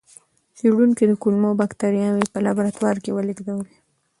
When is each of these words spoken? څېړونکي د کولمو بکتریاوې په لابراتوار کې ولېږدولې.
څېړونکي 0.57 1.03
د 1.07 1.11
کولمو 1.21 1.51
بکتریاوې 1.61 2.25
په 2.33 2.39
لابراتوار 2.45 2.95
کې 3.03 3.11
ولېږدولې. 3.13 3.73